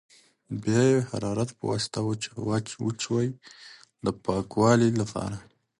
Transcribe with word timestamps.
بیا 0.63 0.81
یې 0.89 0.97
د 1.01 1.07
حرارت 1.09 1.49
په 1.57 1.63
واسطه 1.71 1.99
وچوي 2.85 3.27
د 4.05 4.05
پاکوالي 4.25 4.89
لپاره. 5.01 5.37